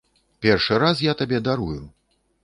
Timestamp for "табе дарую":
1.19-1.77